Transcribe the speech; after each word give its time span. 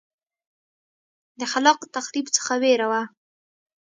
د 1.39 1.41
خلاق 1.51 1.79
تخریب 1.95 2.25
څخه 2.35 2.53
وېره 2.61 2.87
وه. 2.91 3.01